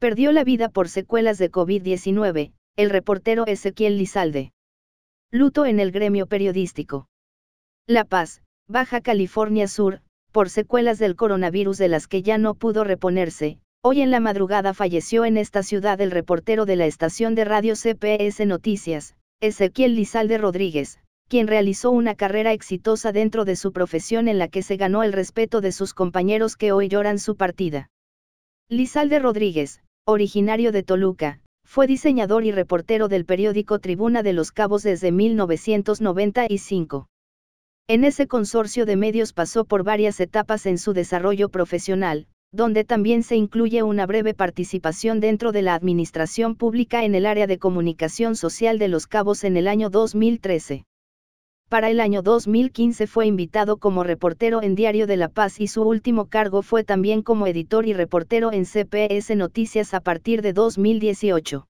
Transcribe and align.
Perdió 0.00 0.32
la 0.32 0.44
vida 0.44 0.70
por 0.70 0.88
secuelas 0.88 1.36
de 1.36 1.50
COVID-19, 1.50 2.54
el 2.76 2.88
reportero 2.88 3.44
Ezequiel 3.46 3.98
Lizalde. 3.98 4.50
Luto 5.30 5.66
en 5.66 5.78
el 5.78 5.92
gremio 5.92 6.26
periodístico. 6.26 7.06
La 7.86 8.06
Paz, 8.06 8.40
Baja 8.66 9.02
California 9.02 9.68
Sur, 9.68 10.00
por 10.32 10.48
secuelas 10.48 10.98
del 10.98 11.16
coronavirus 11.16 11.76
de 11.76 11.88
las 11.88 12.08
que 12.08 12.22
ya 12.22 12.38
no 12.38 12.54
pudo 12.54 12.82
reponerse, 12.82 13.58
hoy 13.82 14.00
en 14.00 14.10
la 14.10 14.20
madrugada 14.20 14.72
falleció 14.72 15.26
en 15.26 15.36
esta 15.36 15.62
ciudad 15.62 16.00
el 16.00 16.12
reportero 16.12 16.64
de 16.64 16.76
la 16.76 16.86
estación 16.86 17.34
de 17.34 17.44
radio 17.44 17.74
CPS 17.74 18.46
Noticias, 18.46 19.16
Ezequiel 19.42 19.96
Lizalde 19.96 20.38
Rodríguez, 20.38 20.98
quien 21.28 21.46
realizó 21.46 21.90
una 21.90 22.14
carrera 22.14 22.54
exitosa 22.54 23.12
dentro 23.12 23.44
de 23.44 23.54
su 23.54 23.70
profesión 23.70 24.28
en 24.28 24.38
la 24.38 24.48
que 24.48 24.62
se 24.62 24.78
ganó 24.78 25.02
el 25.02 25.12
respeto 25.12 25.60
de 25.60 25.72
sus 25.72 25.92
compañeros 25.92 26.56
que 26.56 26.72
hoy 26.72 26.88
lloran 26.88 27.18
su 27.18 27.36
partida. 27.36 27.90
Lizalde 28.70 29.18
Rodríguez, 29.18 29.82
originario 30.06 30.72
de 30.72 30.82
Toluca, 30.82 31.40
fue 31.64 31.86
diseñador 31.86 32.44
y 32.44 32.52
reportero 32.52 33.08
del 33.08 33.24
periódico 33.24 33.78
Tribuna 33.78 34.22
de 34.22 34.32
los 34.32 34.50
Cabos 34.50 34.82
desde 34.82 35.12
1995. 35.12 37.08
En 37.88 38.04
ese 38.04 38.26
consorcio 38.26 38.86
de 38.86 38.96
medios 38.96 39.32
pasó 39.32 39.64
por 39.64 39.84
varias 39.84 40.20
etapas 40.20 40.66
en 40.66 40.78
su 40.78 40.92
desarrollo 40.92 41.48
profesional, 41.48 42.26
donde 42.52 42.84
también 42.84 43.22
se 43.22 43.36
incluye 43.36 43.82
una 43.82 44.06
breve 44.06 44.34
participación 44.34 45.20
dentro 45.20 45.52
de 45.52 45.62
la 45.62 45.74
administración 45.74 46.56
pública 46.56 47.04
en 47.04 47.14
el 47.14 47.26
área 47.26 47.46
de 47.46 47.58
comunicación 47.58 48.34
social 48.34 48.78
de 48.78 48.88
Los 48.88 49.06
Cabos 49.06 49.44
en 49.44 49.56
el 49.56 49.68
año 49.68 49.90
2013. 49.90 50.84
Para 51.70 51.88
el 51.88 52.00
año 52.00 52.22
2015 52.22 53.06
fue 53.06 53.26
invitado 53.26 53.76
como 53.76 54.02
reportero 54.02 54.60
en 54.60 54.74
Diario 54.74 55.06
de 55.06 55.16
la 55.16 55.28
Paz 55.28 55.60
y 55.60 55.68
su 55.68 55.84
último 55.84 56.26
cargo 56.26 56.62
fue 56.62 56.82
también 56.82 57.22
como 57.22 57.46
editor 57.46 57.86
y 57.86 57.92
reportero 57.92 58.52
en 58.52 58.64
CPS 58.64 59.36
Noticias 59.36 59.94
a 59.94 60.00
partir 60.00 60.42
de 60.42 60.52
2018. 60.52 61.68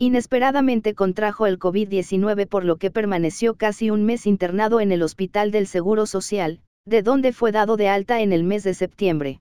Inesperadamente 0.00 0.94
contrajo 0.94 1.46
el 1.46 1.60
COVID-19 1.60 2.48
por 2.48 2.64
lo 2.64 2.78
que 2.78 2.90
permaneció 2.90 3.54
casi 3.54 3.90
un 3.90 4.02
mes 4.02 4.26
internado 4.26 4.80
en 4.80 4.90
el 4.90 5.04
Hospital 5.04 5.52
del 5.52 5.68
Seguro 5.68 6.06
Social, 6.06 6.60
de 6.84 7.02
donde 7.02 7.32
fue 7.32 7.52
dado 7.52 7.76
de 7.76 7.88
alta 7.88 8.22
en 8.22 8.32
el 8.32 8.42
mes 8.42 8.64
de 8.64 8.74
septiembre. 8.74 9.38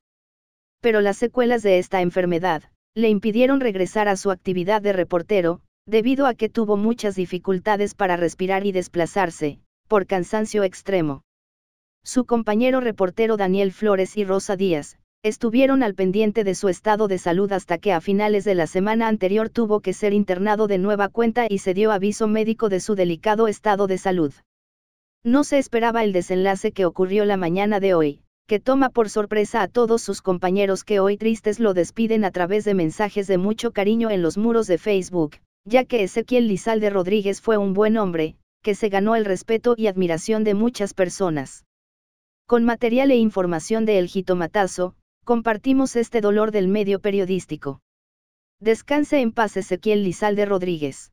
Pero 0.80 1.02
las 1.02 1.17
secuelas 1.17 1.63
de 1.63 1.80
esta 1.80 2.02
enfermedad, 2.02 2.66
le 2.94 3.09
impidieron 3.09 3.59
regresar 3.59 4.09
a 4.09 4.16
su 4.16 4.30
actividad 4.30 4.84
de 4.84 4.94
reportero, 4.94 5.61
debido 5.88 6.28
a 6.28 6.36
que 6.36 6.50
tuvo 6.50 6.78
muchas 6.78 7.16
dificultades 7.16 7.95
para 7.95 8.16
respirar 8.16 8.67
y 8.67 8.73
desplazarse, 8.73 9.59
por 9.92 10.08
cansancio 10.08 10.64
extremo. 10.64 11.23
Su 12.02 12.23
compañero 12.23 12.80
reportero 12.80 13.36
Daniel 13.36 13.73
Flores 13.73 14.16
y 14.16 14.23
Rosa 14.23 14.56
Díaz, 14.56 14.97
estuvieron 15.22 15.84
al 15.84 15.95
pendiente 15.95 16.45
de 16.45 16.56
su 16.56 16.70
estado 16.70 17.09
de 17.09 17.17
salud 17.17 17.52
hasta 17.52 17.78
que 17.78 17.92
a 17.92 18.00
finales 18.00 18.45
de 18.45 18.56
la 18.56 18.67
semana 18.67 19.09
anterior 19.09 19.50
tuvo 19.50 19.81
que 19.81 19.92
ser 19.92 20.14
internado 20.14 20.67
de 20.67 20.78
nueva 20.78 21.09
cuenta 21.09 21.45
y 21.50 21.58
se 21.58 21.73
dio 21.73 21.92
aviso 21.92 22.30
médico 22.30 22.69
de 22.69 22.80
su 22.80 22.95
delicado 22.95 23.50
estado 23.50 23.86
de 23.88 23.97
salud. 23.97 24.34
No 25.25 25.44
se 25.44 25.58
esperaba 25.58 26.06
el 26.06 26.14
desenlace 26.14 26.72
que 26.72 26.86
ocurrió 26.86 27.25
la 27.25 27.36
mañana 27.36 27.81
de 27.81 27.94
hoy, 27.94 28.22
que 28.47 28.62
toma 28.62 28.92
por 28.92 29.09
sorpresa 29.09 29.62
a 29.62 29.67
todos 29.67 30.02
sus 30.02 30.22
compañeros 30.22 30.86
que 30.86 31.02
hoy 31.02 31.17
tristes 31.17 31.59
lo 31.59 31.73
despiden 31.73 32.23
a 32.23 32.31
través 32.31 32.64
de 32.64 32.75
mensajes 32.75 33.28
de 33.28 33.38
mucho 33.38 33.73
cariño 33.73 34.09
en 34.09 34.22
los 34.22 34.38
muros 34.38 34.67
de 34.67 34.78
Facebook, 34.78 35.36
ya 35.66 35.84
que 35.84 36.03
Ezequiel 36.03 36.47
Lizalde 36.47 36.89
Rodríguez 36.89 37.42
fue 37.42 37.58
un 37.58 37.73
buen 37.73 37.97
hombre, 37.97 38.38
que 38.62 38.76
se 38.76 38.90
ganó 38.90 39.16
el 39.16 39.26
respeto 39.26 39.76
y 39.78 39.88
admiración 39.88 40.44
de 40.44 40.54
muchas 40.54 40.94
personas. 40.94 41.66
Con 42.45 42.64
material 42.64 43.12
e 43.12 43.16
información 43.16 43.86
de 43.86 44.00
El 44.00 44.08
Jitomatazo, 44.08 44.95
compartimos 45.23 45.95
este 45.95 46.22
dolor 46.22 46.52
del 46.52 46.68
medio 46.68 47.00
periodístico. 47.00 47.81
Descanse 48.59 49.22
en 49.22 49.31
paz 49.31 49.58
Ezequiel 49.58 50.03
Lizalde 50.03 50.45
Rodríguez. 50.45 51.12